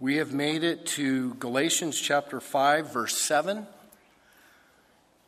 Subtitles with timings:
[0.00, 3.66] We have made it to Galatians chapter 5, verse 7.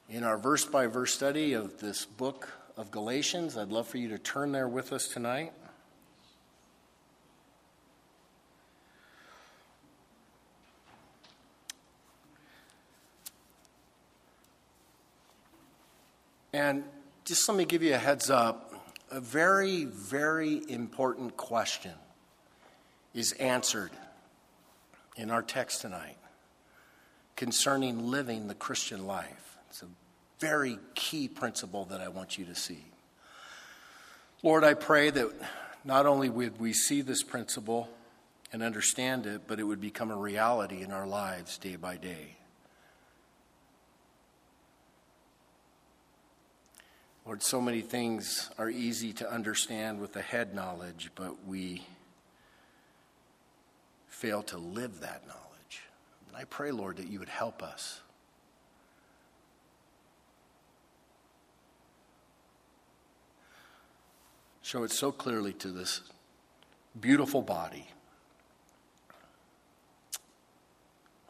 [0.08, 2.48] In our verse by verse study of this book
[2.78, 5.52] of Galatians, I'd love for you to turn there with us tonight.
[16.54, 16.84] And
[17.26, 18.72] just let me give you a heads up.
[19.10, 21.92] A very, very important question
[23.12, 23.90] is answered
[25.16, 26.16] in our text tonight
[27.36, 29.58] concerning living the Christian life.
[29.68, 29.88] It's a
[30.38, 32.84] very key principle that I want you to see.
[34.42, 35.30] Lord, I pray that
[35.84, 37.88] not only would we see this principle
[38.52, 42.36] and understand it, but it would become a reality in our lives day by day.
[47.24, 51.86] Lord, so many things are easy to understand with the head knowledge, but we
[54.22, 55.82] fail to live that knowledge.
[56.28, 58.02] And I pray, Lord, that you would help us.
[64.62, 66.02] Show it so clearly to this
[67.00, 67.88] beautiful body.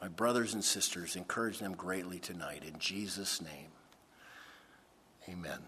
[0.02, 2.62] My brothers and sisters, encourage them greatly tonight.
[2.62, 3.70] In Jesus' name,
[5.30, 5.60] amen.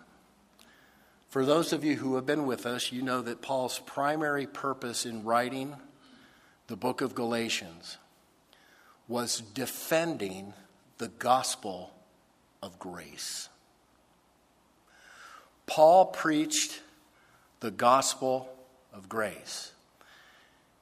[1.31, 5.07] For those of you who have been with us, you know that Paul's primary purpose
[5.07, 5.75] in writing
[6.67, 7.99] the book of Galatians
[9.09, 10.55] was defending
[10.99, 11.93] the gospel
[12.63, 13.49] of grace.
[15.67, 16.81] Paul preached
[17.61, 18.49] the gospel
[18.93, 19.73] of grace.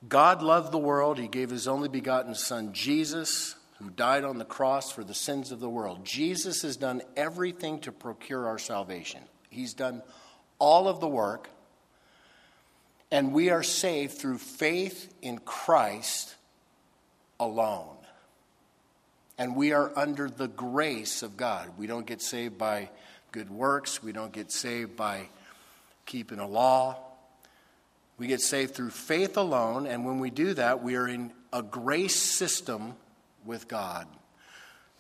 [0.09, 1.19] God loved the world.
[1.19, 5.53] He gave his only begotten Son, Jesus, who died on the cross for the sins
[5.53, 6.05] of the world.
[6.05, 9.21] Jesus has done everything to procure our salvation.
[9.51, 10.03] He's done
[10.59, 11.49] all of the work,
[13.13, 16.35] and we are saved through faith in Christ
[17.39, 17.95] alone.
[19.37, 21.69] And we are under the grace of God.
[21.77, 22.89] We don't get saved by
[23.31, 25.29] good works, we don't get saved by
[26.07, 26.97] keeping a law.
[28.19, 31.63] We get saved through faith alone, and when we do that, we are in a
[31.63, 32.95] grace system
[33.45, 34.07] with God.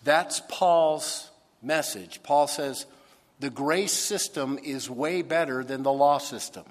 [0.02, 1.30] That's Paul's
[1.62, 2.22] message.
[2.22, 2.84] Paul says,
[3.38, 6.64] the grace system is way better than the law system.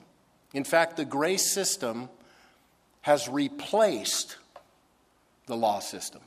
[0.53, 2.09] In fact, the grace system
[3.01, 4.37] has replaced
[5.47, 6.21] the law system.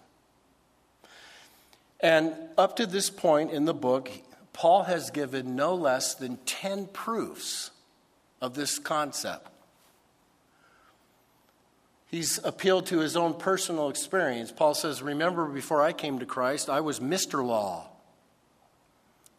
[2.01, 4.11] And up to this point in the book,
[4.53, 7.71] Paul has given no less than 10 proofs
[8.41, 9.49] of this concept.
[12.11, 14.53] He's appealed to his own personal experience.
[14.53, 17.45] Paul says, Remember, before I came to Christ, I was Mr.
[17.45, 17.89] Law.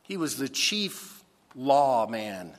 [0.02, 1.24] He was the chief
[1.56, 2.54] law man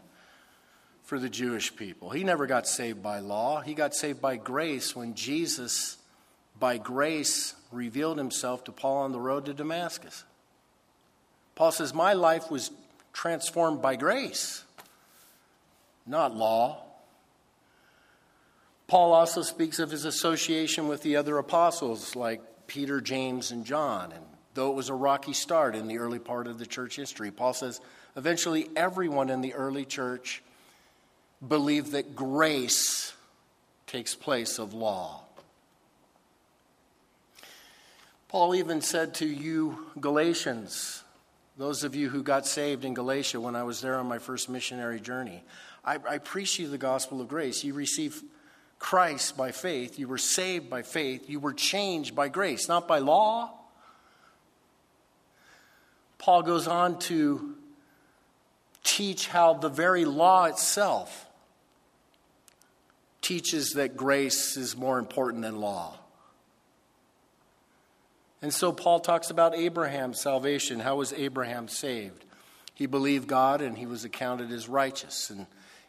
[1.06, 2.10] for the Jewish people.
[2.10, 5.96] He never got saved by law, he got saved by grace when Jesus,
[6.58, 10.24] by grace, revealed himself to Paul on the road to Damascus.
[11.54, 12.70] Paul says, My life was
[13.12, 14.64] transformed by grace,
[16.06, 16.82] not law.
[18.88, 24.12] Paul also speaks of his association with the other apostles like Peter, James, and John,
[24.12, 24.24] and
[24.54, 27.30] though it was a rocky start in the early part of the church history.
[27.30, 27.80] Paul says
[28.16, 30.42] eventually everyone in the early church
[31.46, 33.12] believed that grace
[33.86, 35.22] takes place of law.
[38.28, 41.02] Paul even said to you, Galatians,
[41.56, 44.48] those of you who got saved in Galatia when I was there on my first
[44.48, 45.42] missionary journey,
[45.84, 47.64] I, I preach you the gospel of grace.
[47.64, 48.22] You received
[48.78, 49.98] Christ by faith.
[49.98, 51.30] You were saved by faith.
[51.30, 53.56] You were changed by grace, not by law,
[56.18, 57.54] Paul goes on to
[58.82, 61.25] teach how the very law itself
[63.26, 65.98] teaches that grace is more important than law.
[68.40, 70.78] And so Paul talks about Abraham's salvation.
[70.78, 72.24] How was Abraham saved?
[72.74, 75.30] He believed God and he was accounted as righteous.
[75.30, 75.46] And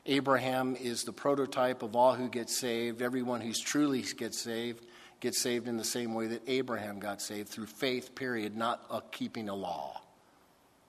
[0.07, 3.03] Abraham is the prototype of all who get saved.
[3.03, 4.83] Everyone who's truly gets saved
[5.19, 9.01] gets saved in the same way that Abraham got saved through faith, period, not a
[9.11, 10.01] keeping a law.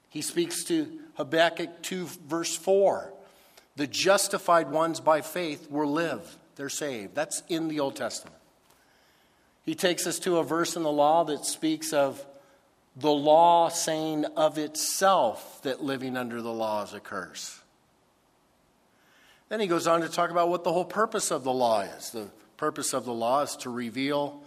[0.08, 3.12] He speaks to Habakkuk 2, verse 4.
[3.78, 7.14] The justified ones by faith will live, they're saved.
[7.14, 8.34] That's in the Old Testament.
[9.64, 12.26] He takes us to a verse in the law that speaks of
[12.96, 17.60] the law saying of itself that living under the law is a curse.
[19.48, 22.10] Then he goes on to talk about what the whole purpose of the law is.
[22.10, 24.42] The purpose of the law is to reveal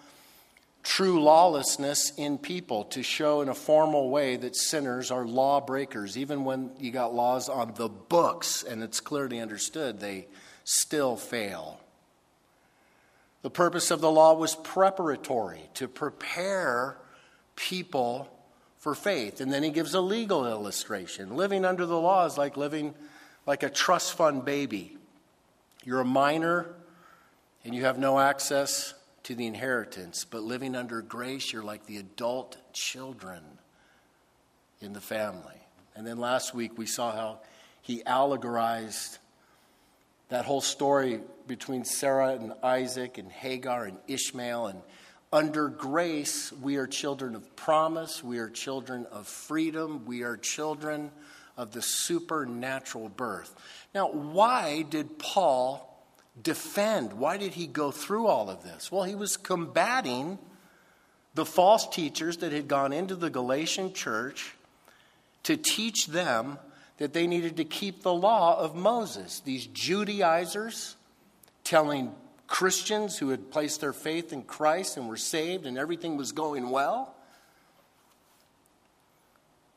[0.83, 6.17] true lawlessness in people to show in a formal way that sinners are lawbreakers.
[6.17, 10.27] Even when you got laws on the books and it's clearly understood, they
[10.63, 11.79] still fail.
[13.41, 16.97] The purpose of the law was preparatory, to prepare
[17.55, 18.29] people
[18.77, 19.41] for faith.
[19.41, 21.35] And then he gives a legal illustration.
[21.35, 22.93] Living under the law is like living
[23.45, 24.97] like a trust fund baby.
[25.83, 26.67] You're a minor
[27.63, 31.97] and you have no access to the inheritance, but living under grace, you're like the
[31.97, 33.43] adult children
[34.81, 35.61] in the family.
[35.95, 37.39] And then last week we saw how
[37.81, 39.19] he allegorized
[40.29, 44.67] that whole story between Sarah and Isaac and Hagar and Ishmael.
[44.67, 44.81] And
[45.33, 51.11] under grace, we are children of promise, we are children of freedom, we are children
[51.57, 53.53] of the supernatural birth.
[53.93, 55.90] Now, why did Paul
[56.41, 57.13] defend?
[57.13, 58.91] Why did he go through all of this?
[58.91, 60.39] Well, he was combating
[61.33, 64.55] the false teachers that had gone into the Galatian church
[65.43, 66.59] to teach them
[66.97, 69.39] that they needed to keep the law of Moses.
[69.39, 70.95] These Judaizers
[71.63, 72.13] telling
[72.47, 76.69] Christians who had placed their faith in Christ and were saved and everything was going
[76.69, 77.15] well.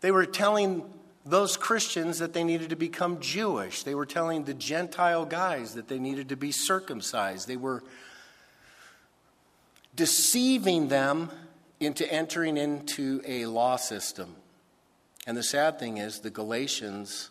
[0.00, 0.84] They were telling
[1.24, 3.82] those Christians that they needed to become Jewish.
[3.82, 7.48] They were telling the Gentile guys that they needed to be circumcised.
[7.48, 7.82] They were
[9.96, 11.30] deceiving them
[11.80, 14.36] into entering into a law system.
[15.26, 17.30] And the sad thing is, the Galatians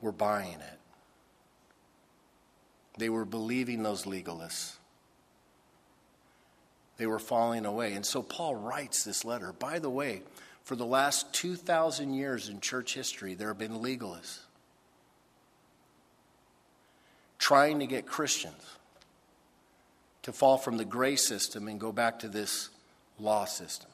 [0.00, 0.78] were buying it.
[2.98, 4.74] They were believing those legalists.
[6.98, 7.94] They were falling away.
[7.94, 9.52] And so Paul writes this letter.
[9.52, 10.22] By the way,
[10.68, 14.40] for the last 2,000 years in church history, there have been legalists
[17.38, 18.76] trying to get Christians
[20.20, 22.68] to fall from the grace system and go back to this
[23.18, 23.88] law system.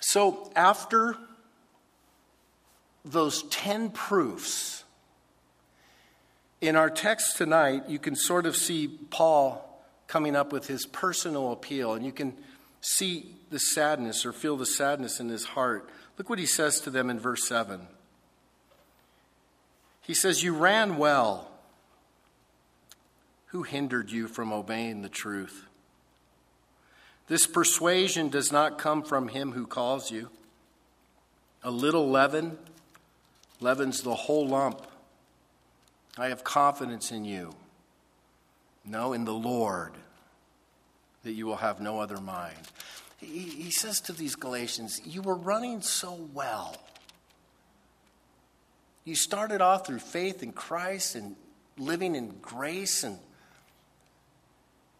[0.00, 1.14] So, after
[3.04, 4.84] those 10 proofs,
[6.62, 11.52] in our text tonight, you can sort of see Paul coming up with his personal
[11.52, 12.32] appeal, and you can
[12.80, 15.88] see the sadness or feel the sadness in his heart.
[16.18, 17.86] Look what he says to them in verse 7.
[20.02, 21.48] He says, You ran well.
[23.46, 25.66] Who hindered you from obeying the truth?
[27.28, 30.30] This persuasion does not come from him who calls you.
[31.62, 32.58] A little leaven
[33.60, 34.86] leavens the whole lump.
[36.18, 37.54] I have confidence in you.
[38.84, 39.92] No, in the Lord,
[41.22, 42.58] that you will have no other mind.
[43.22, 46.76] He, he says to these Galatians, You were running so well.
[49.04, 51.36] You started off through faith in Christ and
[51.78, 53.18] living in grace, and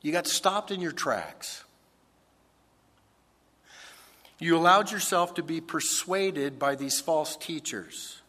[0.01, 1.65] you got stopped in your tracks.
[4.39, 8.21] You allowed yourself to be persuaded by these false teachers.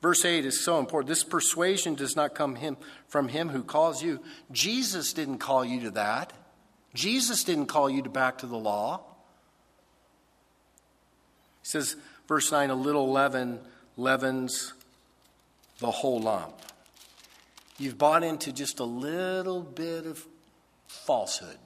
[0.00, 1.08] Verse 8 is so important.
[1.08, 2.76] This persuasion does not come him,
[3.08, 4.20] from him who calls you.
[4.52, 6.32] Jesus didn't call you to that.
[6.94, 9.00] Jesus didn't call you to back to the law.
[11.62, 11.96] He says,
[12.26, 13.60] verse 9, a little leaven
[13.96, 14.72] leavens
[15.78, 16.54] the whole lump.
[17.78, 20.26] You've bought into just a little bit of
[20.88, 21.58] falsehood.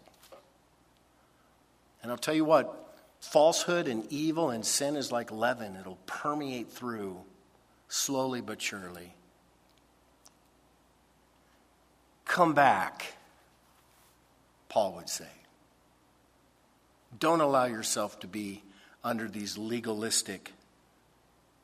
[2.03, 6.71] And I'll tell you what, falsehood and evil and sin is like leaven, it'll permeate
[6.71, 7.19] through
[7.89, 9.15] slowly but surely.
[12.25, 13.15] Come back,
[14.73, 15.29] Paul would say.
[17.21, 18.63] Don't allow yourself to be
[19.05, 20.53] under these legalistic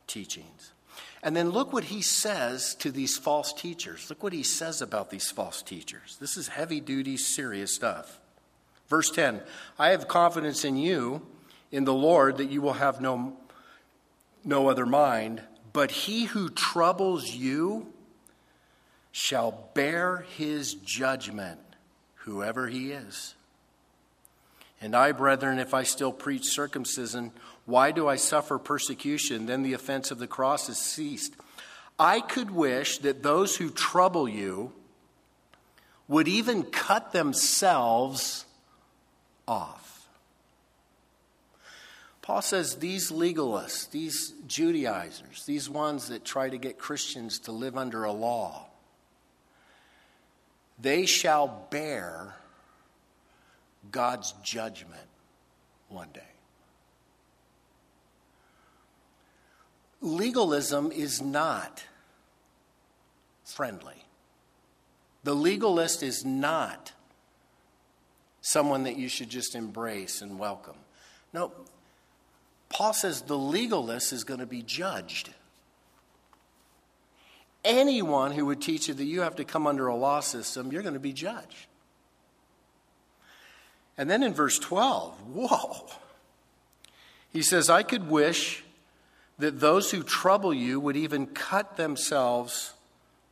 [0.06, 0.72] teachings.
[1.22, 4.10] And then look what he says to these false teachers.
[4.10, 6.18] Look what he says about these false teachers.
[6.20, 8.20] This is heavy duty, serious stuff.
[8.88, 9.40] Verse 10
[9.78, 11.26] I have confidence in you,
[11.72, 13.38] in the Lord, that you will have no,
[14.44, 15.42] no other mind,
[15.72, 17.86] but he who troubles you
[19.12, 21.58] shall bear his judgment,
[22.28, 23.34] whoever he is.
[24.80, 27.32] And I, brethren, if I still preach circumcision,
[27.64, 29.46] why do I suffer persecution?
[29.46, 31.34] Then the offense of the cross is ceased.
[31.98, 34.72] I could wish that those who trouble you
[36.06, 38.44] would even cut themselves
[39.46, 40.06] off.
[42.22, 47.76] Paul says these legalists, these Judaizers, these ones that try to get Christians to live
[47.76, 48.67] under a law,
[50.80, 52.36] they shall bear
[53.90, 55.08] God's judgment
[55.88, 56.20] one day.
[60.00, 61.84] Legalism is not
[63.44, 64.04] friendly.
[65.24, 66.92] The legalist is not
[68.40, 70.76] someone that you should just embrace and welcome.
[71.32, 71.52] No,
[72.68, 75.30] Paul says the legalist is going to be judged.
[77.68, 80.82] Anyone who would teach you that you have to come under a law system, you're
[80.82, 81.66] going to be judged.
[83.96, 85.86] And then in verse 12, whoa,
[87.30, 88.64] he says, I could wish
[89.38, 92.72] that those who trouble you would even cut themselves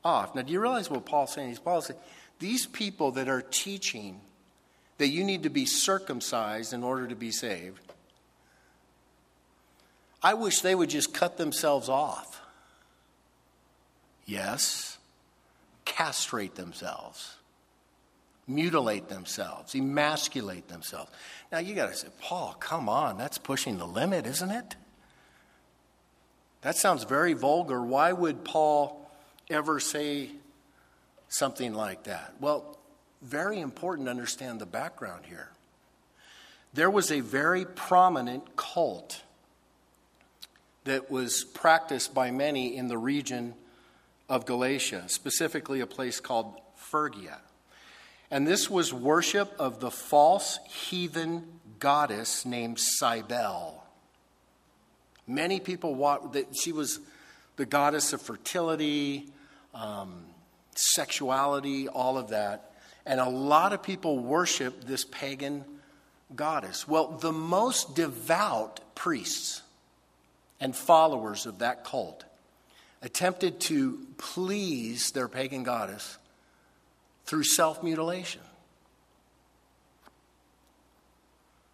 [0.05, 0.35] off.
[0.35, 1.49] Now, do you realize what Paul's saying?
[1.49, 1.99] He's Paul saying,
[2.39, 4.21] these people that are teaching
[4.99, 7.81] that you need to be circumcised in order to be saved,
[10.23, 12.41] I wish they would just cut themselves off.
[14.27, 14.99] Yes,
[15.85, 17.37] castrate themselves,
[18.49, 21.11] mutilate themselves, emasculate themselves.
[21.53, 24.77] Now you got to say, Paul, come on, that's pushing the limit, isn't it?
[26.63, 27.81] That sounds very vulgar.
[27.81, 29.09] Why would Paul
[29.49, 30.31] ever say
[31.29, 32.35] something like that?
[32.41, 32.77] Well,
[33.23, 35.51] very important to understand the background here.
[36.75, 39.23] There was a very prominent cult
[40.85, 43.55] that was practiced by many in the region
[44.29, 47.39] of Galatia, specifically a place called Phrygia.
[48.31, 51.45] And this was worship of the false heathen
[51.79, 53.83] goddess named Cybele.
[55.27, 57.01] Many people want that she was
[57.57, 59.29] the goddess of fertility,
[59.75, 60.25] um,
[60.75, 62.73] sexuality, all of that.
[63.05, 65.65] And a lot of people worship this pagan
[66.35, 66.89] goddess.
[66.89, 69.63] Well, the most devout priests
[70.61, 72.25] and followers of that cult
[73.07, 76.19] attempted to please their pagan goddess
[77.25, 78.41] through self mutilation,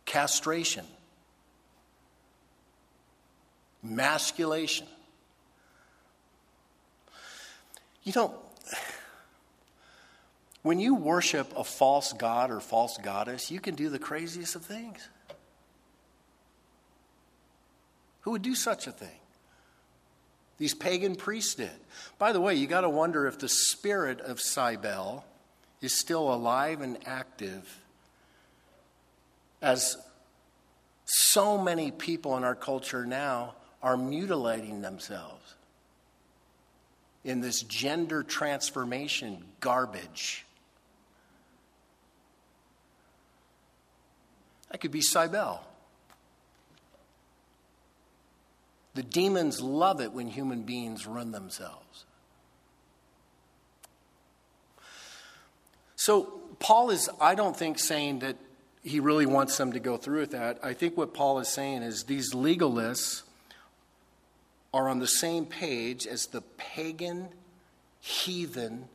[0.04, 0.84] castration,
[3.82, 4.86] masculation.
[8.02, 8.34] You know,
[10.60, 14.66] when you worship a false god or false goddess, you can do the craziest of
[14.66, 15.08] things.
[18.20, 19.21] Who would do such a thing?
[20.62, 21.72] These pagan priests did.
[22.20, 25.24] By the way, you got to wonder if the spirit of Cybele
[25.80, 27.80] is still alive and active
[29.60, 29.96] as
[31.04, 35.56] so many people in our culture now are mutilating themselves
[37.24, 40.46] in this gender transformation garbage.
[44.70, 45.71] That could be Cybele.
[48.94, 52.04] The demons love it when human beings run themselves.
[55.96, 58.36] So, Paul is, I don't think, saying that
[58.82, 60.58] he really wants them to go through with that.
[60.62, 63.22] I think what Paul is saying is these legalists
[64.74, 67.28] are on the same page as the pagan,
[68.00, 68.88] heathen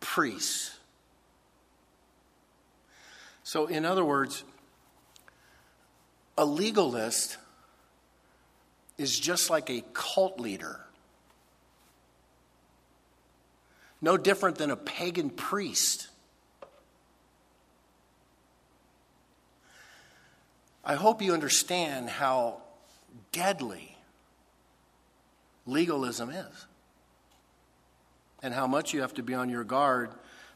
[0.00, 0.78] priests.
[3.42, 4.44] So, in other words,
[6.38, 7.36] a legalist
[9.00, 10.78] is just like a cult leader.
[14.02, 16.08] No different than a pagan priest.
[20.84, 22.60] I hope you understand how
[23.32, 23.96] deadly
[25.64, 26.66] legalism is
[28.42, 30.10] and how much you have to be on your guard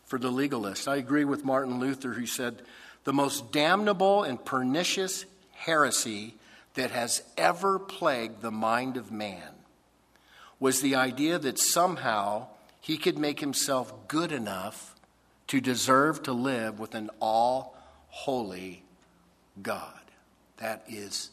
[0.05, 0.87] for the legalist.
[0.87, 2.61] I agree with Martin Luther, who said,
[3.05, 6.35] The most damnable and pernicious heresy
[6.75, 9.51] that has ever plagued the mind of man
[10.61, 12.47] was the idea that somehow
[12.81, 14.95] he could make himself good enough
[15.47, 17.77] to deserve to live with an all
[18.09, 18.83] holy
[19.63, 20.01] God.
[20.59, 21.31] That is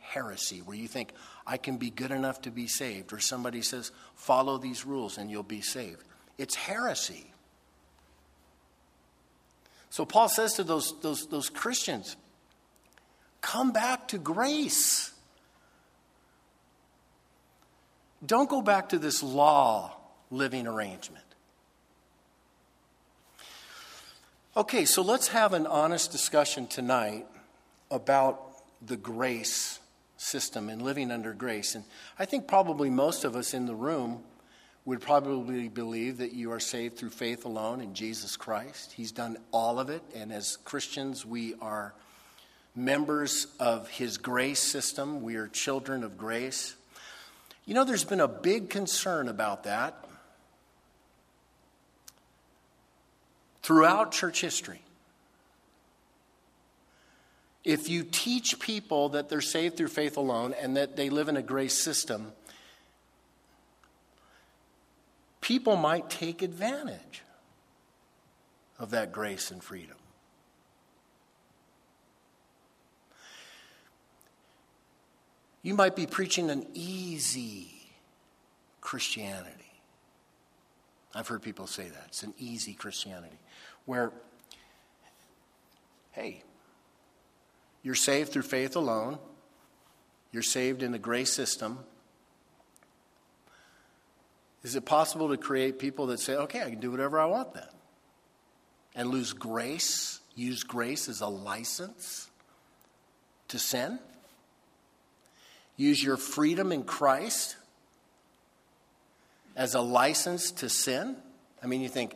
[0.00, 1.12] heresy, where you think,
[1.46, 5.30] I can be good enough to be saved, or somebody says, follow these rules and
[5.30, 6.02] you'll be saved.
[6.36, 7.32] It's heresy.
[9.90, 12.16] So Paul says to those, those, those Christians,
[13.40, 15.12] Come back to grace.
[18.24, 19.96] Don't go back to this law
[20.30, 21.24] living arrangement.
[24.56, 27.26] Okay, so let's have an honest discussion tonight
[27.90, 28.42] about
[28.84, 29.78] the grace
[30.16, 31.76] system and living under grace.
[31.76, 31.84] And
[32.18, 34.24] I think probably most of us in the room
[34.84, 38.92] would probably believe that you are saved through faith alone in Jesus Christ.
[38.92, 41.94] He's done all of it, and as Christians, we are
[42.78, 45.20] members of His grace system.
[45.22, 46.74] We are children of grace.
[47.66, 50.04] You know, there's been a big concern about that
[53.62, 54.80] throughout church history.
[57.64, 61.36] If you teach people that they're saved through faith alone and that they live in
[61.36, 62.32] a grace system,
[65.42, 67.22] people might take advantage
[68.78, 69.96] of that grace and freedom.
[75.68, 77.68] You might be preaching an easy
[78.80, 79.70] Christianity.
[81.14, 82.04] I've heard people say that.
[82.06, 83.36] It's an easy Christianity.
[83.84, 84.10] Where,
[86.12, 86.42] hey,
[87.82, 89.18] you're saved through faith alone,
[90.32, 91.80] you're saved in the grace system.
[94.62, 97.52] Is it possible to create people that say, okay, I can do whatever I want
[97.52, 97.68] then?
[98.94, 102.30] And lose grace, use grace as a license
[103.48, 103.98] to sin?
[105.78, 107.56] Use your freedom in Christ
[109.56, 111.16] as a license to sin?
[111.62, 112.14] I mean, you think,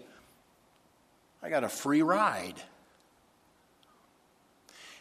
[1.42, 2.60] I got a free ride.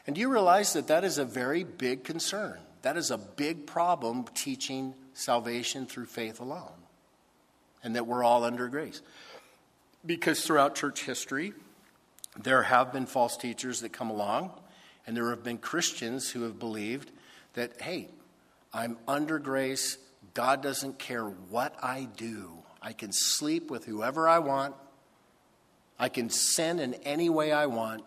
[0.06, 2.60] And do you realize that that is a very big concern?
[2.84, 6.72] That is a big problem teaching salvation through faith alone,
[7.84, 9.01] and that we're all under grace.
[10.06, 11.53] Because throughout church history,
[12.39, 14.51] there have been false teachers that come along,
[15.06, 17.12] and there have been Christians who have believed
[17.53, 18.08] that, hey,
[18.74, 19.98] I'm under grace.
[20.34, 22.51] God doesn't care what I do.
[22.82, 24.75] I can sleep with whoever I want.
[26.00, 28.04] I can sin in any way I want.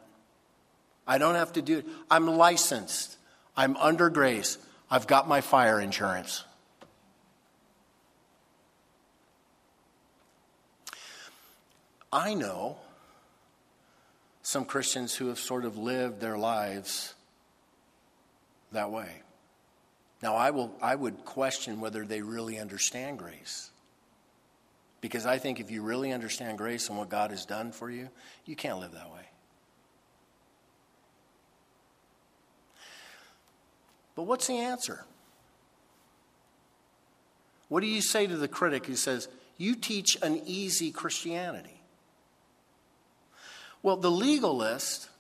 [1.06, 1.86] I don't have to do it.
[2.10, 3.16] I'm licensed.
[3.56, 4.58] I'm under grace.
[4.90, 6.44] I've got my fire insurance.
[12.12, 12.78] I know
[14.42, 17.14] some Christians who have sort of lived their lives
[18.72, 19.22] that way.
[20.22, 23.70] Now, I, will, I would question whether they really understand grace.
[25.00, 28.08] Because I think if you really understand grace and what God has done for you,
[28.46, 29.28] you can't live that way.
[34.14, 35.04] But what's the answer?
[37.68, 39.28] What do you say to the critic who says,
[39.58, 41.80] You teach an easy Christianity?
[43.82, 45.10] Well, the legalist,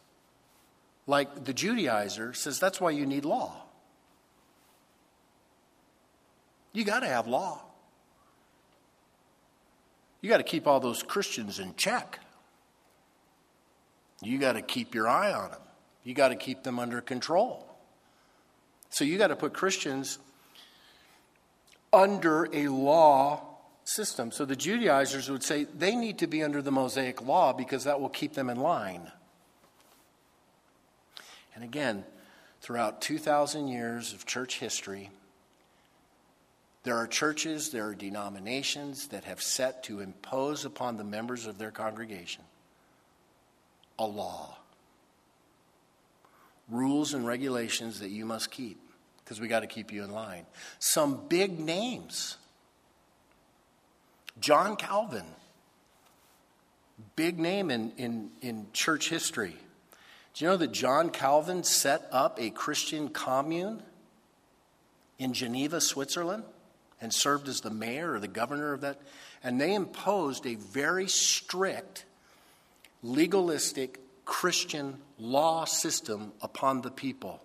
[1.06, 3.63] like the Judaizer, says that's why you need law.
[6.74, 7.62] You got to have law.
[10.20, 12.18] You got to keep all those Christians in check.
[14.22, 15.60] You got to keep your eye on them.
[16.02, 17.66] You got to keep them under control.
[18.90, 20.18] So you got to put Christians
[21.92, 23.42] under a law
[23.84, 24.32] system.
[24.32, 28.00] So the Judaizers would say they need to be under the Mosaic law because that
[28.00, 29.10] will keep them in line.
[31.54, 32.04] And again,
[32.60, 35.10] throughout 2,000 years of church history,
[36.84, 41.58] there are churches, there are denominations that have set to impose upon the members of
[41.58, 42.44] their congregation
[43.98, 44.56] a law,
[46.68, 48.78] rules and regulations that you must keep
[49.24, 50.44] because we got to keep you in line.
[50.78, 52.36] Some big names.
[54.40, 55.26] John Calvin,
[57.14, 59.56] big name in, in, in church history.
[60.34, 63.82] Do you know that John Calvin set up a Christian commune
[65.20, 66.42] in Geneva, Switzerland,
[67.00, 69.00] and served as the mayor or the governor of that?
[69.42, 72.04] And they imposed a very strict,
[73.02, 77.42] legalistic Christian law system upon the people.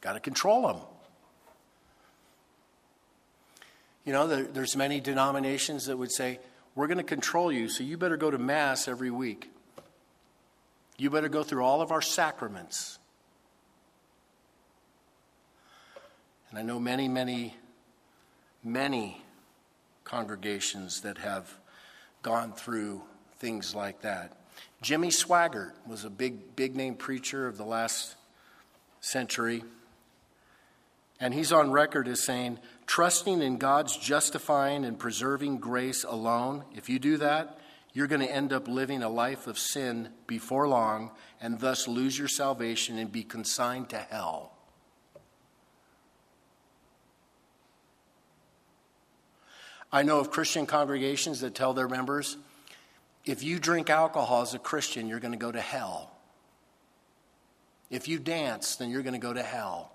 [0.00, 0.76] Got to control them.
[4.04, 6.38] You know, there, there's many denominations that would say,
[6.74, 9.50] we're going to control you, so you better go to Mass every week.
[10.96, 12.98] You better go through all of our sacraments.
[16.50, 17.56] And I know many, many,
[18.64, 19.22] many
[20.04, 21.52] congregations that have
[22.22, 23.02] gone through
[23.36, 24.32] things like that.
[24.80, 28.16] Jimmy Swaggart was a big, big name preacher of the last
[29.00, 29.62] century.
[31.20, 36.88] And he's on record as saying, trusting in God's justifying and preserving grace alone, if
[36.88, 37.58] you do that,
[37.92, 42.18] you're going to end up living a life of sin before long and thus lose
[42.18, 44.57] your salvation and be consigned to hell.
[49.90, 52.36] I know of Christian congregations that tell their members
[53.24, 56.10] if you drink alcohol as a Christian, you're going to go to hell.
[57.90, 59.92] If you dance, then you're going to go to hell.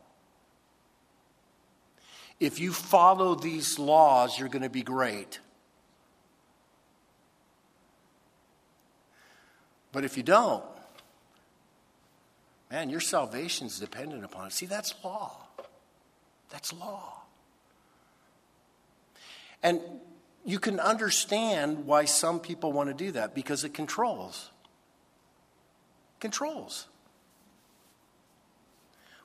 [2.40, 5.40] If you follow these laws, you're going to be great.
[9.92, 10.64] But if you don't,
[12.70, 14.54] man, your salvation is dependent upon it.
[14.54, 15.38] See, that's law.
[16.50, 17.23] That's law.
[19.64, 19.82] And
[20.46, 24.52] you can understand why some people want to do that because it controls.
[26.20, 26.88] Controls.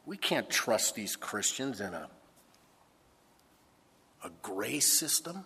[0.07, 2.09] We can't trust these Christians in a
[4.25, 5.45] a grace system,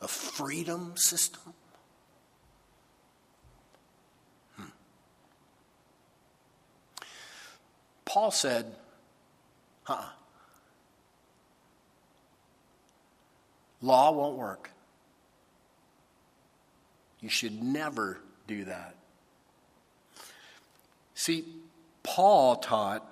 [0.00, 1.54] a freedom system.
[4.56, 4.64] Hmm.
[8.04, 8.66] Paul said,
[9.84, 10.04] huh,
[13.82, 14.70] Law won't work.
[17.20, 18.94] You should never do that.
[21.14, 21.44] See,
[22.02, 23.06] Paul taught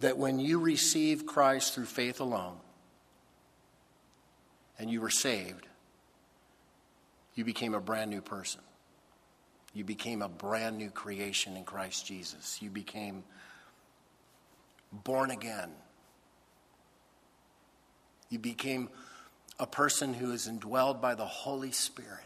[0.00, 2.56] that when you receive Christ through faith alone
[4.78, 5.66] and you were saved,
[7.34, 8.60] you became a brand new person.
[9.74, 12.60] You became a brand new creation in Christ Jesus.
[12.60, 13.22] You became
[14.92, 15.70] born again.
[18.30, 18.88] You became
[19.58, 22.18] a person who is indwelled by the Holy Spirit.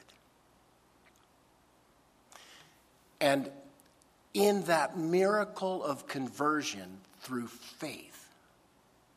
[3.20, 3.50] And
[4.34, 8.28] in that miracle of conversion through faith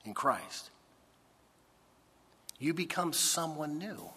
[0.06, 0.70] in Christ,
[2.58, 4.10] you become someone new.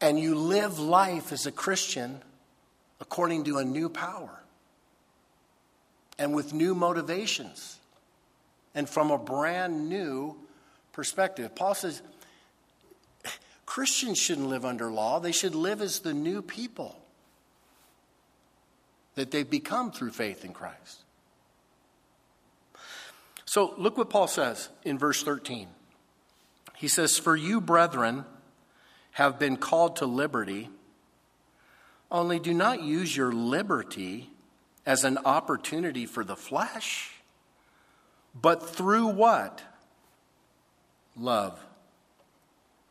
[0.00, 2.22] And you live life as a Christian
[3.00, 4.42] according to a new power
[6.18, 7.77] and with new motivations
[8.78, 10.36] and from a brand new
[10.92, 11.52] perspective.
[11.56, 12.00] Paul says
[13.66, 16.96] Christians shouldn't live under law, they should live as the new people
[19.16, 20.98] that they've become through faith in Christ.
[23.46, 25.66] So look what Paul says in verse 13.
[26.76, 28.26] He says, For you, brethren,
[29.10, 30.70] have been called to liberty,
[32.12, 34.30] only do not use your liberty
[34.86, 37.17] as an opportunity for the flesh
[38.40, 39.62] but through what?
[41.16, 41.58] Love.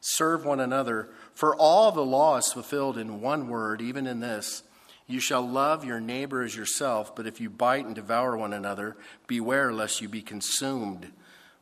[0.01, 1.09] Serve one another.
[1.33, 4.63] For all the law is fulfilled in one word, even in this
[5.05, 8.97] You shall love your neighbor as yourself, but if you bite and devour one another,
[9.27, 11.11] beware lest you be consumed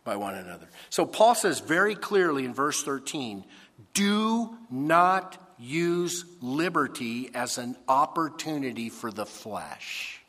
[0.03, 0.67] by one another.
[0.89, 3.43] So Paul says very clearly in verse 13
[3.93, 10.21] do not use liberty as an opportunity for the flesh.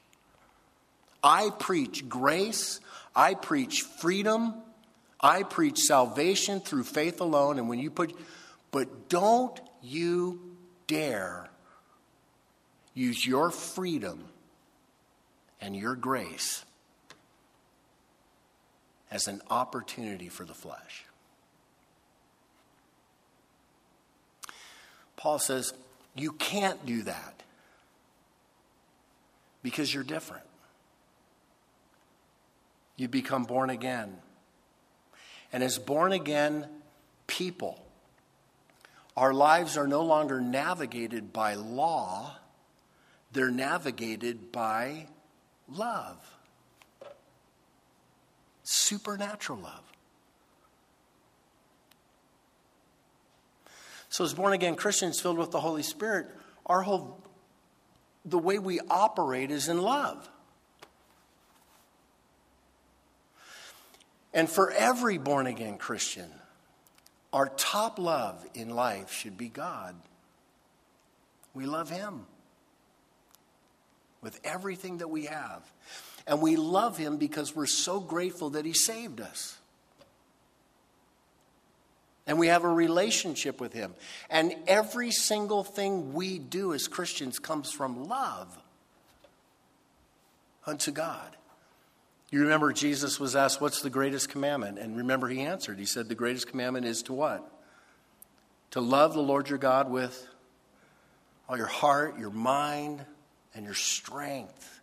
[1.23, 2.81] I preach grace.
[3.17, 4.55] I preach freedom.
[5.19, 7.59] I preach salvation through faith alone.
[7.59, 8.15] And when you put,
[8.71, 11.49] but don't you dare
[12.95, 14.27] use your freedom
[15.61, 16.65] and your grace
[19.11, 21.05] as an opportunity for the flesh.
[25.17, 25.73] Paul says,
[26.15, 27.43] you can't do that
[29.63, 30.46] because you're different
[32.97, 34.17] you become born again.
[35.53, 36.67] And as born again
[37.27, 37.83] people,
[39.17, 42.37] our lives are no longer navigated by law,
[43.33, 45.07] they're navigated by
[45.69, 46.19] love.
[48.63, 49.83] Supernatural love.
[54.09, 56.27] So, as born again Christians filled with the Holy Spirit,
[56.65, 57.23] our whole,
[58.25, 60.29] the way we operate is in love.
[64.37, 66.31] And for every born again Christian,
[67.33, 69.97] our top love in life should be God.
[71.55, 72.27] We love Him
[74.21, 75.63] with everything that we have.
[76.27, 79.57] And we love Him because we're so grateful that He saved us.
[82.27, 83.95] And we have a relationship with Him.
[84.29, 88.55] And every single thing we do as Christians comes from love
[90.67, 91.37] unto God.
[92.31, 94.79] You remember Jesus was asked, What's the greatest commandment?
[94.79, 95.79] And remember, he answered.
[95.79, 97.49] He said, The greatest commandment is to what?
[98.73, 100.27] To love the Lord your God with
[101.49, 103.05] all your heart, your mind,
[103.55, 104.81] and your strength.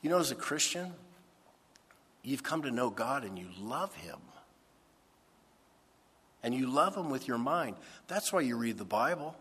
[0.00, 0.92] You know, as a Christian,
[2.22, 4.18] you've come to know God and you love Him.
[6.44, 7.76] And you love Him with your mind.
[8.06, 9.36] That's why you read the Bible,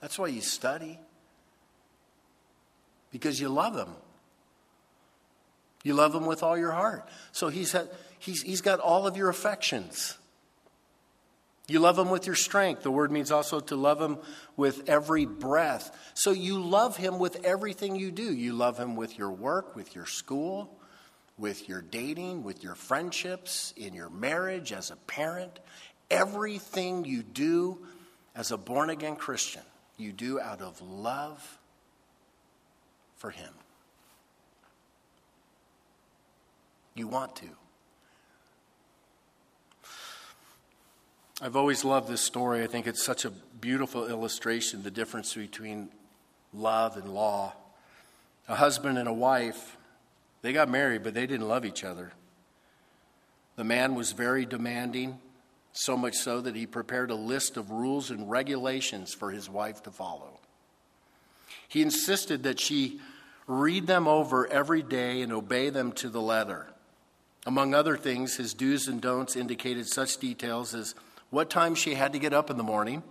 [0.00, 0.98] that's why you study
[3.12, 3.94] because you love him.
[5.84, 7.08] You love him with all your heart.
[7.32, 10.16] So he's, had, he's, he's got all of your affections.
[11.68, 12.82] You love him with your strength.
[12.82, 14.18] The word means also to love him
[14.56, 15.96] with every breath.
[16.14, 18.34] So you love him with everything you do.
[18.34, 20.76] You love him with your work, with your school,
[21.38, 25.60] with your dating, with your friendships, in your marriage, as a parent.
[26.10, 27.86] Everything you do
[28.34, 29.62] as a born again Christian,
[29.96, 31.58] you do out of love
[33.22, 33.54] for Him.
[36.96, 37.46] You want to.
[41.40, 42.64] I've always loved this story.
[42.64, 45.90] I think it's such a beautiful illustration the difference between
[46.52, 47.52] love and law.
[48.48, 49.76] A husband and a wife,
[50.42, 52.10] they got married, but they didn't love each other.
[53.54, 55.20] The man was very demanding,
[55.72, 59.80] so much so that he prepared a list of rules and regulations for his wife
[59.84, 60.40] to follow.
[61.68, 63.00] He insisted that she
[63.46, 66.68] Read them over every day and obey them to the letter.
[67.44, 70.94] Among other things, his do's and don'ts indicated such details as
[71.30, 73.02] what time she had to get up in the morning,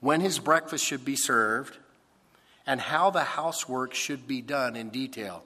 [0.00, 1.78] when his breakfast should be served,
[2.66, 5.42] and how the housework should be done in detail.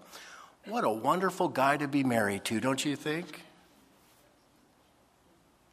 [0.67, 3.45] What a wonderful guy to be married to, don't you think?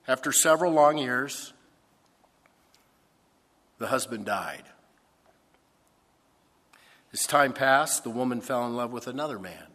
[0.07, 1.53] After several long years,
[3.77, 4.63] the husband died.
[7.11, 9.67] As time passed, the woman fell in love with another man,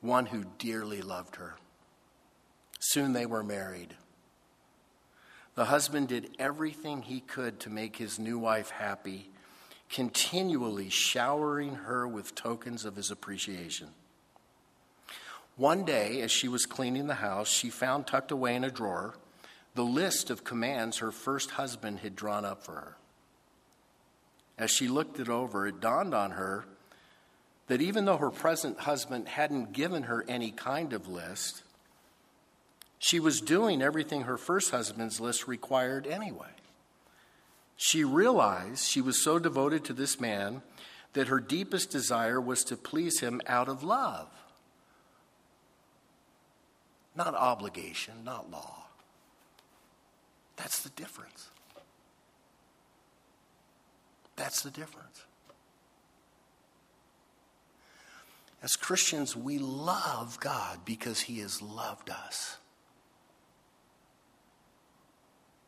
[0.00, 1.54] one who dearly loved her.
[2.80, 3.94] Soon they were married.
[5.54, 9.30] The husband did everything he could to make his new wife happy,
[9.88, 13.88] continually showering her with tokens of his appreciation.
[15.56, 19.14] One day, as she was cleaning the house, she found tucked away in a drawer
[19.74, 22.96] the list of commands her first husband had drawn up for her.
[24.60, 26.66] As she looked it over, it dawned on her
[27.68, 31.62] that even though her present husband hadn't given her any kind of list,
[32.98, 36.50] she was doing everything her first husband's list required anyway.
[37.78, 40.60] She realized she was so devoted to this man
[41.14, 44.28] that her deepest desire was to please him out of love,
[47.16, 48.84] not obligation, not law.
[50.56, 51.48] That's the difference.
[54.40, 55.26] That's the difference.
[58.62, 62.56] As Christians, we love God because He has loved us.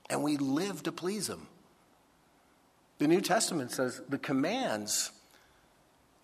[0.08, 1.48] And we live to please Him.
[2.96, 5.10] The New Testament says the commands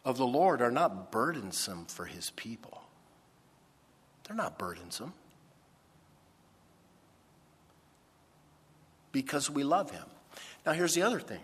[0.06, 2.82] of the Lord are not burdensome for His people,
[4.26, 5.12] they're not burdensome.
[9.10, 10.04] because we love Him.
[10.64, 11.40] Now, here's the other thing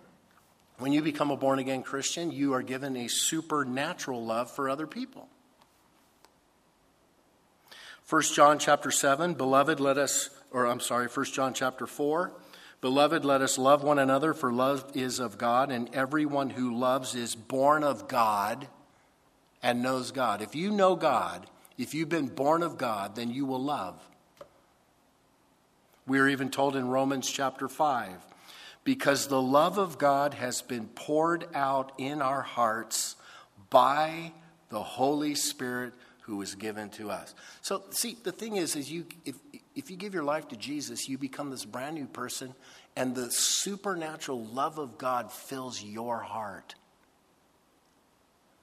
[0.79, 4.87] when you become a born again Christian, you are given a supernatural love for other
[4.87, 5.29] people.
[8.11, 12.33] 1 John chapter 7, beloved, let us, or I'm sorry, 1 John chapter 4,
[12.81, 17.15] beloved, let us love one another, for love is of God, and everyone who loves
[17.15, 18.69] is born of God
[19.63, 20.43] and knows God.
[20.43, 21.47] If you know God,
[21.79, 23.99] if you've been born of God, then you will love.
[26.07, 28.34] We are even told in Romans chapter 5
[28.85, 33.17] because the love of God has been poured out in our hearts
[33.71, 34.33] by
[34.69, 37.35] the Holy Spirit who was given to us.
[37.61, 39.37] So see, the thing is is you if
[39.75, 42.55] if you give your life to Jesus, you become this brand new person
[42.97, 46.75] and the supernatural love of God fills your heart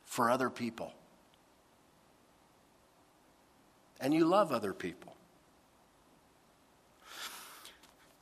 [0.06, 0.94] for other people.
[4.00, 5.11] And you love other people.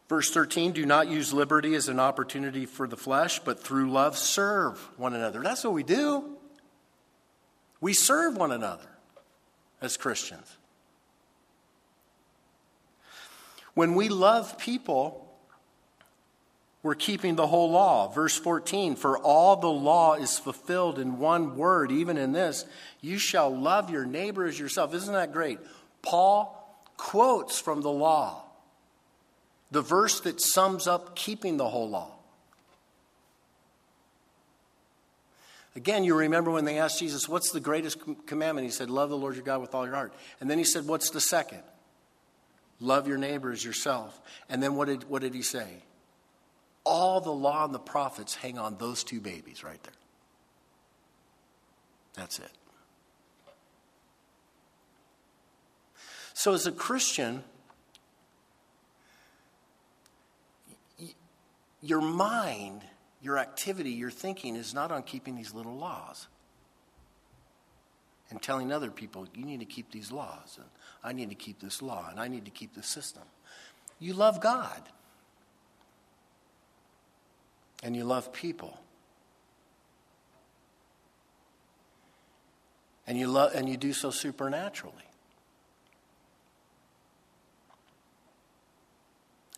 [0.10, 4.17] Verse 13, do not use liberty as an opportunity for the flesh, but through love
[4.17, 5.41] serve one another.
[5.41, 6.36] That's what we do.
[7.80, 8.89] We serve one another
[9.80, 10.58] as Christians.
[13.76, 15.32] When we love people,
[16.82, 18.08] we're keeping the whole law.
[18.08, 22.65] Verse 14, for all the law is fulfilled in one word, even in this,
[23.00, 24.95] you shall love your neighbor as yourself.
[24.95, 25.60] Isn't that great?
[26.02, 28.48] Paul quotes from the law
[29.71, 32.15] the verse that sums up keeping the whole law.
[35.75, 38.65] Again, you remember when they asked Jesus, What's the greatest commandment?
[38.65, 40.13] He said, Love the Lord your God with all your heart.
[40.39, 41.62] And then he said, What's the second?
[42.79, 44.19] Love your neighbor as yourself.
[44.49, 45.84] And then what did, what did he say?
[46.86, 49.93] All the law and the prophets hang on those two babies right there.
[52.15, 52.51] That's it.
[56.34, 57.43] So, as a Christian,
[61.81, 62.83] your mind,
[63.21, 66.27] your activity, your thinking is not on keeping these little laws
[68.29, 70.67] and telling other people, you need to keep these laws, and
[71.03, 73.23] I need to keep this law, and I need to keep this system.
[73.99, 74.81] You love God,
[77.81, 78.77] and you love people.
[83.07, 84.95] And you, love, and you do so supernaturally.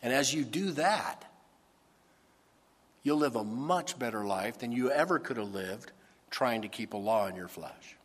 [0.02, 1.30] And as you do that,
[3.02, 5.92] you'll live a much better life than you ever could have lived
[6.30, 7.96] trying to keep a law in your flesh.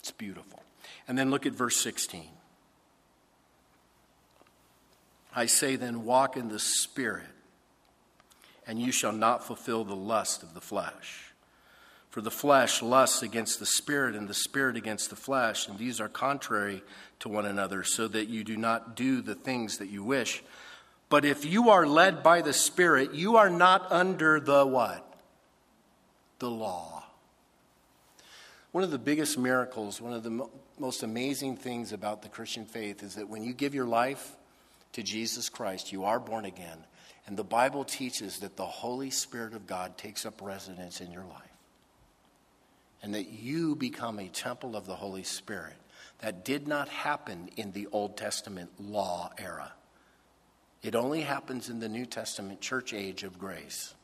[0.00, 0.62] It's beautiful.
[1.06, 2.28] And then look at verse 16.
[5.34, 7.26] I say then, walk in the Spirit,
[8.66, 11.32] and you shall not fulfill the lust of the flesh.
[12.08, 16.00] For the flesh lusts against the Spirit, and the Spirit against the flesh, and these
[16.00, 16.82] are contrary
[17.20, 20.42] to one another, so that you do not do the things that you wish.
[21.10, 25.10] But if you are led by the Spirit, you are not under the what?
[26.40, 27.04] the law.
[28.72, 32.64] One of the biggest miracles, one of the mo- most amazing things about the Christian
[32.64, 34.36] faith is that when you give your life
[34.92, 36.78] to Jesus Christ, you are born again.
[37.26, 41.24] And the Bible teaches that the Holy Spirit of God takes up residence in your
[41.24, 41.36] life.
[43.02, 45.76] And that you become a temple of the Holy Spirit.
[46.20, 49.72] That did not happen in the Old Testament law era.
[50.82, 53.94] It only happens in the New Testament church age of grace.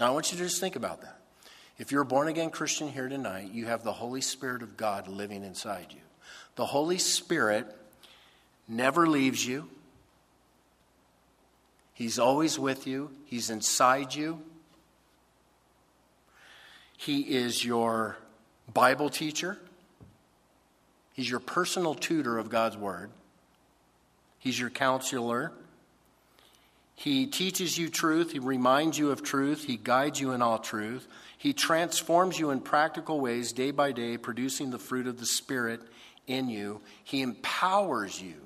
[0.00, 1.20] Now, I want you to just think about that.
[1.78, 5.08] If you're a born again Christian here tonight, you have the Holy Spirit of God
[5.08, 6.00] living inside you.
[6.56, 7.66] The Holy Spirit
[8.66, 9.68] never leaves you,
[11.96, 14.42] He's always with you, He's inside you.
[16.98, 18.18] He is your
[18.72, 19.58] Bible teacher,
[21.14, 23.10] He's your personal tutor of God's Word,
[24.46, 25.50] He's your counselor.
[26.94, 28.30] He teaches you truth.
[28.30, 29.64] He reminds you of truth.
[29.64, 31.08] He guides you in all truth.
[31.36, 35.80] He transforms you in practical ways day by day, producing the fruit of the Spirit
[36.28, 36.80] in you.
[37.02, 38.36] He empowers you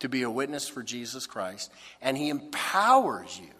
[0.00, 1.70] to be a witness for Jesus Christ,
[2.02, 3.54] and He empowers you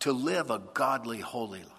[0.00, 1.75] to live a godly, holy life.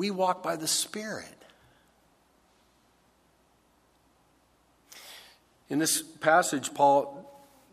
[0.00, 1.26] We walk by the Spirit.
[5.68, 7.30] In this passage, Paul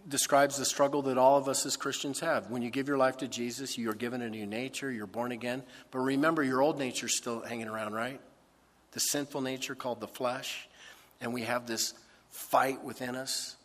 [0.09, 2.49] describes the struggle that all of us as Christians have.
[2.49, 5.31] When you give your life to Jesus, you are given a new nature, you're born
[5.31, 5.63] again.
[5.89, 8.19] But remember, your old nature's still hanging around, right?
[8.91, 10.67] The sinful nature called the flesh.
[11.21, 11.93] And we have this
[12.29, 13.55] fight within us.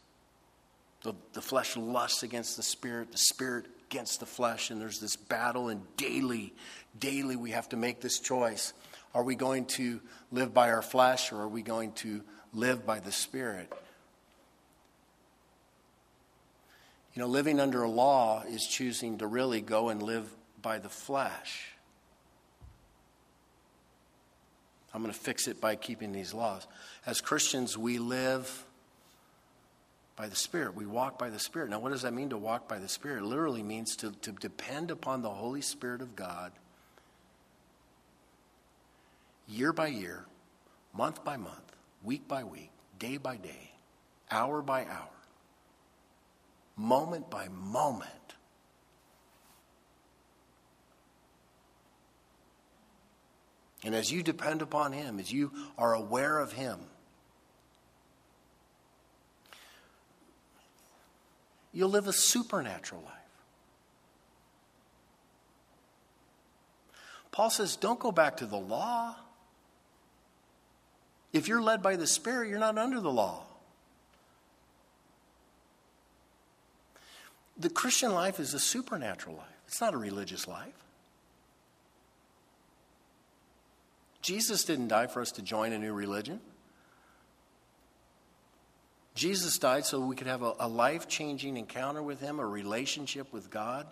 [1.02, 5.16] The, the flesh lusts against the spirit, the spirit against the flesh, and there's this
[5.16, 6.54] battle, and daily,
[6.98, 8.72] daily we have to make this choice.
[9.14, 10.00] Are we going to
[10.30, 12.22] live by our flesh, or are we going to
[12.54, 13.70] live by the spirit?
[17.14, 20.88] You know, living under a law is choosing to really go and live by the
[20.88, 21.66] flesh.
[24.94, 26.66] I'm going to fix it by keeping these laws.
[27.04, 28.64] As Christians, we live
[30.16, 30.74] by the Spirit.
[30.74, 31.70] We walk by the Spirit.
[31.70, 33.22] Now, what does that mean to walk by the Spirit?
[33.22, 36.52] It literally means to, to depend upon the Holy Spirit of God
[39.48, 40.24] year by year,
[40.94, 43.72] month by month, week by week, day by day,
[44.30, 45.08] hour by hour
[46.76, 48.10] moment by moment.
[53.84, 56.78] And as you depend upon Him, as you are aware of Him,
[61.72, 63.12] you'll live a supernatural life.
[67.30, 69.16] Paul says, don't go back to the law.
[71.32, 73.44] If you're led by the Spirit, you're not under the law.
[77.58, 80.74] The Christian life is a supernatural life, it's not a religious life.
[84.20, 86.40] Jesus didn't die for us to join a new religion.
[89.14, 93.32] Jesus died so we could have a, a life changing encounter with Him, a relationship
[93.32, 93.86] with God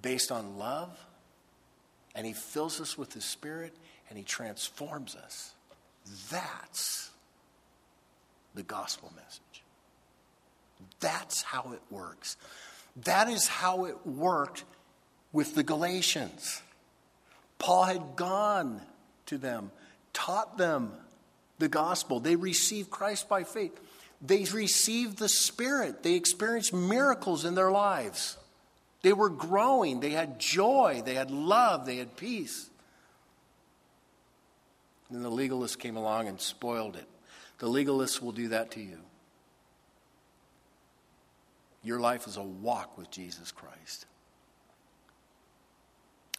[0.00, 0.96] based on love.
[2.14, 3.74] And He fills us with His Spirit
[4.08, 5.52] and He transforms us.
[6.30, 7.10] That's
[8.54, 9.40] the gospel message.
[11.00, 12.36] That's how it works.
[13.02, 14.64] That is how it worked
[15.32, 16.62] with the Galatians.
[17.58, 18.80] Paul had gone
[19.26, 19.72] to them,
[20.12, 20.92] taught them
[21.58, 22.20] the gospel.
[22.20, 23.78] They received Christ by faith.
[24.26, 26.02] They received the Spirit.
[26.02, 28.38] They experienced miracles in their lives.
[29.02, 30.00] They were growing.
[30.00, 31.02] They had joy.
[31.04, 31.84] They had love.
[31.84, 32.70] They had peace.
[35.10, 37.06] And the legalists came along and spoiled it.
[37.58, 38.98] The legalists will do that to you.
[41.82, 44.06] Your life is a walk with Jesus Christ.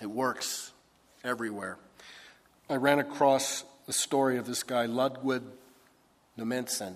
[0.01, 0.71] It works
[1.23, 1.77] everywhere.
[2.67, 5.43] I ran across the story of this guy, Ludwig
[6.37, 6.95] Nommensen,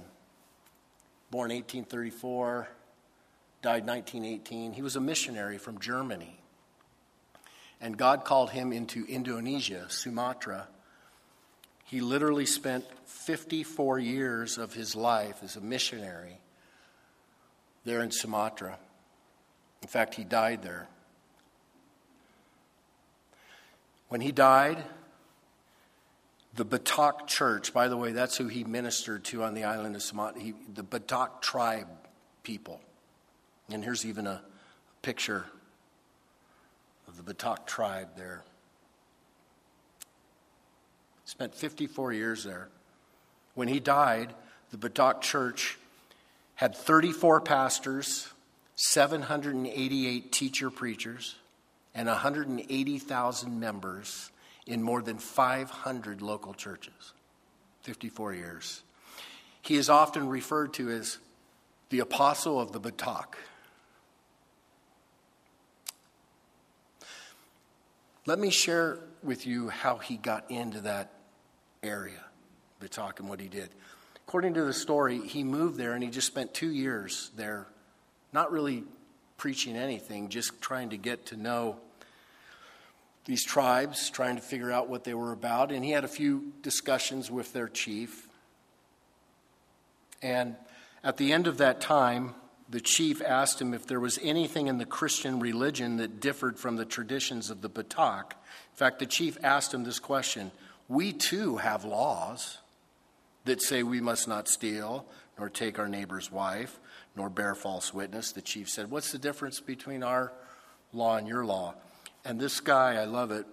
[1.32, 2.67] born 1834,
[3.61, 4.73] died 1918.
[4.73, 6.39] He was a missionary from Germany.
[7.82, 10.67] And God called him into Indonesia, Sumatra.
[11.86, 16.39] He literally spent 54 years of his life as a missionary
[17.86, 18.77] there in Sumatra.
[19.82, 20.88] In fact, he died there.
[24.09, 24.84] When he died,
[26.56, 30.02] the Batak church, by the way, that's who he ministered to on the island of
[30.02, 31.88] Sumatra, he, the Batak tribe
[32.43, 32.82] people.
[33.70, 34.41] And here's even a
[35.02, 35.45] picture
[37.08, 38.43] of the Batak tribe there.
[41.26, 42.70] Spent 54 years there.
[43.54, 44.34] When he died,
[44.72, 45.78] the Batak church
[46.56, 48.34] had 34 pastors,
[48.76, 51.36] 788 teacher preachers,
[51.93, 54.32] and 180,000 members
[54.70, 57.13] in more than 500 local churches.
[57.82, 58.84] 54 years.
[59.63, 61.17] He is often referred to as
[61.89, 63.34] the apostle of the Batak.
[68.28, 71.13] Let me share with you how he got into that
[71.82, 72.24] area,
[72.80, 73.70] Batak, and what he did.
[74.28, 77.65] According to the story, he moved there and he just spent two years there,
[78.32, 78.84] not really
[79.38, 81.80] preaching anything, just trying to get to know
[83.30, 85.71] these tribes, trying to figure out what they were about.
[85.71, 88.27] And he had a few discussions with their chief.
[90.19, 90.55] And
[91.03, 92.34] at the end of that time,
[92.71, 96.75] the chief asked him if there was anything in the Christian religion that differed from
[96.75, 98.32] the traditions of the Batak.
[98.32, 100.49] In fact, the chief asked him this question
[100.88, 102.57] We too have laws
[103.45, 105.05] that say we must not steal,
[105.38, 106.80] nor take our neighbor's wife,
[107.15, 108.32] nor bear false witness.
[108.32, 110.34] The chief said, What's the difference between our
[110.93, 111.75] law and your law?
[112.26, 113.45] And this guy, I love it,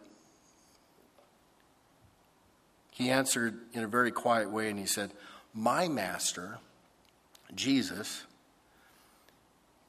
[2.97, 5.11] he answered in a very quiet way and he said,
[5.53, 6.59] My master,
[7.55, 8.25] Jesus,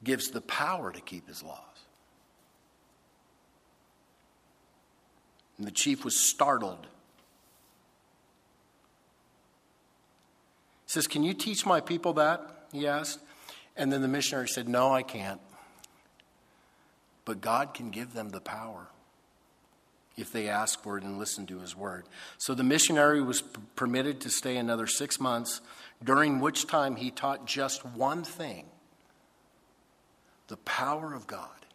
[0.04, 1.58] gives the power to keep his laws.
[5.56, 6.86] And the chief was startled.
[10.84, 12.66] He says, Can you teach my people that?
[12.72, 13.20] He asked.
[13.74, 15.40] And then the missionary said, No, I can't.
[17.28, 18.88] But God can give them the power
[20.16, 22.06] if they ask for it and listen to his word.
[22.38, 25.60] So the missionary was p- permitted to stay another six months,
[26.02, 28.64] during which time he taught just one thing
[30.46, 31.66] the power of God,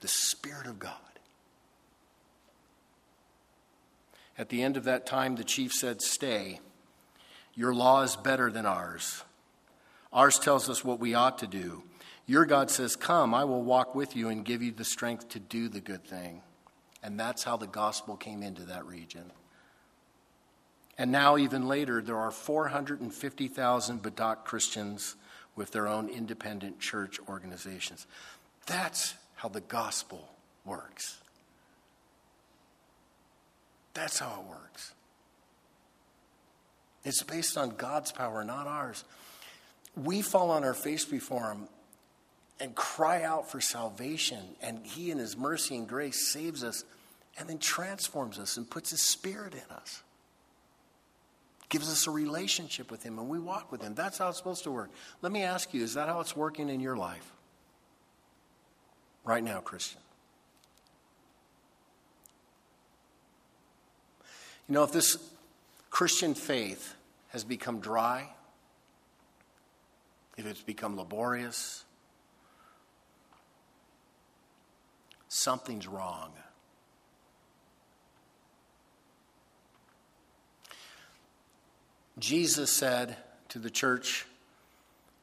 [0.00, 0.92] the Spirit of God.
[4.36, 6.60] At the end of that time, the chief said, Stay.
[7.54, 9.24] Your law is better than ours.
[10.12, 11.82] Ours tells us what we ought to do.
[12.26, 15.38] Your God says, Come, I will walk with you and give you the strength to
[15.38, 16.42] do the good thing.
[17.02, 19.30] And that's how the gospel came into that region.
[20.98, 25.14] And now, even later, there are 450,000 Batak Christians
[25.54, 28.06] with their own independent church organizations.
[28.66, 30.28] That's how the gospel
[30.64, 31.18] works.
[33.94, 34.92] That's how it works.
[37.04, 39.04] It's based on God's power, not ours.
[39.94, 41.68] We fall on our face before Him
[42.58, 46.84] and cry out for salvation, and He, in His mercy and grace, saves us
[47.38, 50.02] and then transforms us and puts His Spirit in us
[51.68, 53.94] gives us a relationship with Him, and we walk with Him.
[53.94, 54.90] That's how it's supposed to work.
[55.22, 57.32] Let me ask you is that how it's working in your life?
[59.24, 60.00] Right now, Christian.
[64.68, 65.16] You know, if this
[65.90, 66.94] Christian faith
[67.28, 68.28] has become dry,
[70.36, 71.84] if it's become laborious,
[75.36, 76.32] something's wrong.
[82.18, 83.16] Jesus said
[83.50, 84.24] to the church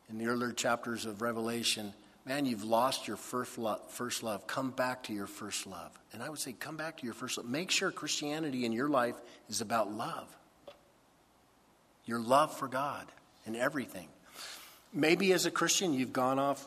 [0.09, 1.93] in the earlier chapters of Revelation,
[2.25, 4.47] Man, you've lost your first love, first love.
[4.47, 5.91] Come back to your first love.
[6.13, 7.45] And I would say, come back to your first love.
[7.45, 9.15] Make sure Christianity in your life
[9.49, 10.33] is about love.
[12.05, 13.07] Your love for God
[13.45, 14.07] and everything.
[14.93, 16.65] Maybe as a Christian, you've gone off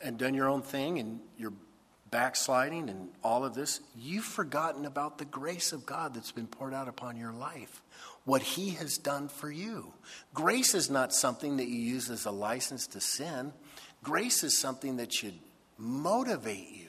[0.00, 1.52] and done your own thing and you're
[2.10, 3.80] backsliding and all of this.
[3.96, 7.82] You've forgotten about the grace of God that's been poured out upon your life
[8.24, 9.92] what He has done for you.
[10.34, 13.52] Grace is not something that you use as a license to sin,
[14.02, 15.38] grace is something that should
[15.78, 16.88] motivate you.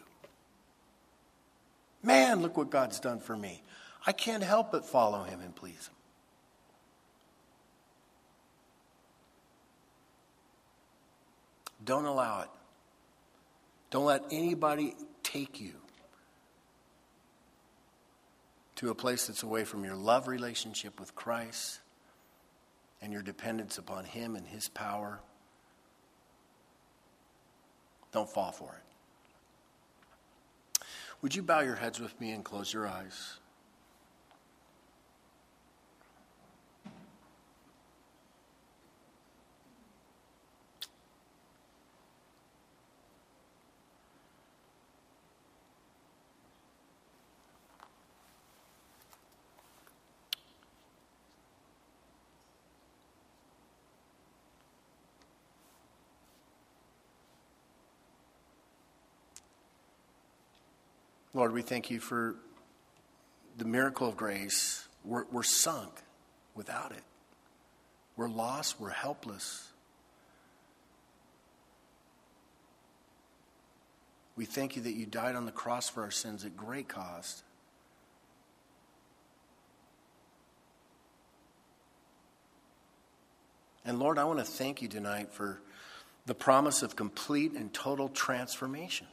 [2.03, 3.61] Man, look what God's done for me.
[4.05, 5.93] I can't help but follow Him and please Him.
[11.85, 12.49] Don't allow it.
[13.89, 15.73] Don't let anybody take you
[18.75, 21.79] to a place that's away from your love relationship with Christ
[23.01, 25.19] and your dependence upon Him and His power.
[28.11, 28.83] Don't fall for it.
[31.21, 33.37] Would you bow your heads with me and close your eyes?
[61.37, 62.35] Lord, we thank you for
[63.59, 64.87] the miracle of grace.
[65.05, 66.01] We're, we're sunk
[66.55, 67.03] without it.
[68.15, 69.67] We're lost, we're helpless.
[74.35, 77.43] We thank you that you died on the cross for our sins at great cost.
[83.85, 85.61] And Lord, I want to thank you tonight for
[86.25, 89.05] the promise of complete and total transformation.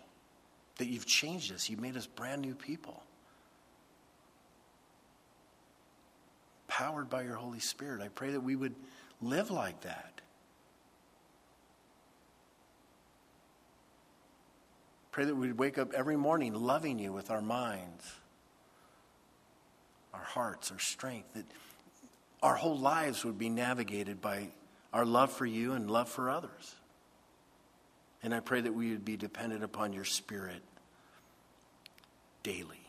[0.78, 3.02] That you've changed us, you've made us brand new people.
[6.66, 8.02] Powered by your Holy Spirit.
[8.02, 8.74] I pray that we would
[9.22, 10.20] live like that.
[15.12, 18.04] Pray that we'd wake up every morning loving you with our minds,
[20.12, 21.44] our hearts, our strength, that
[22.42, 24.48] our whole lives would be navigated by
[24.92, 26.74] our love for you and love for others.
[28.24, 30.62] And I pray that we would be dependent upon your Spirit
[32.42, 32.80] daily,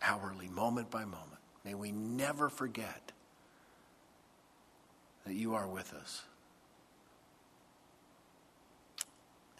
[0.00, 1.26] hourly, moment by moment.
[1.64, 3.10] May we never forget
[5.26, 6.22] that you are with us.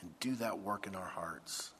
[0.01, 1.73] And do that work in our hearts.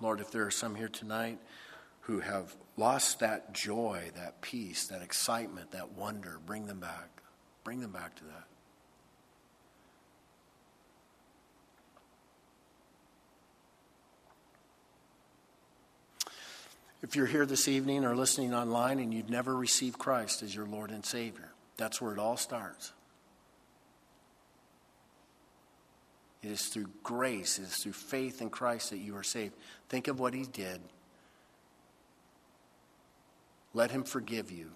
[0.00, 1.38] Lord, if there are some here tonight
[2.08, 7.20] who have lost that joy, that peace, that excitement, that wonder, bring them back.
[7.64, 8.44] Bring them back to that.
[17.02, 20.66] If you're here this evening or listening online and you've never received Christ as your
[20.66, 22.92] Lord and Savior, that's where it all starts.
[26.42, 29.54] It is through grace, it is through faith in Christ that you are saved.
[29.90, 30.80] Think of what He did.
[33.74, 34.72] Let Him forgive you.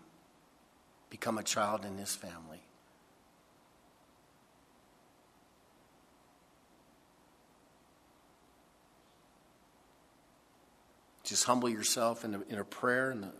[1.10, 2.62] Become a child in His family.
[11.24, 13.32] Just humble yourself in a, in a prayer, in, the,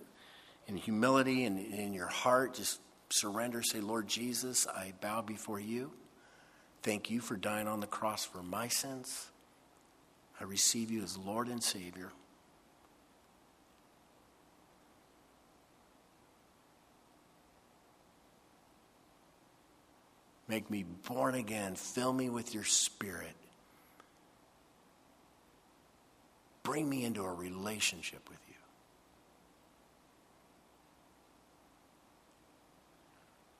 [0.67, 2.55] in humility, and in your heart.
[2.55, 2.81] Just
[3.11, 3.63] surrender.
[3.63, 5.93] Say, Lord Jesus, I bow before you.
[6.83, 9.31] Thank you for dying on the cross for my sins.
[10.41, 12.13] I receive you as Lord and Savior.
[20.53, 21.77] Make me born again.
[21.77, 23.35] Fill me with your spirit.
[26.63, 28.39] Bring me into a relationship with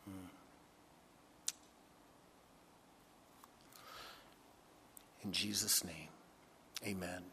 [0.07, 0.13] you.
[0.13, 0.29] Hmm.
[5.25, 6.11] In Jesus' name,
[6.87, 7.32] amen.